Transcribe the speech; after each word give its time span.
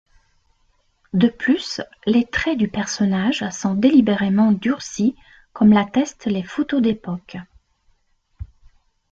De 1.13 1.27
plus, 1.27 1.79
les 2.07 2.25
traits 2.25 2.57
du 2.57 2.67
personnage 2.67 3.47
sont 3.51 3.75
délibérément 3.75 4.51
durcis 4.51 5.15
comme 5.53 5.73
l'attestent 5.73 6.25
les 6.25 6.41
photos 6.41 6.81
d'époque. 6.81 7.37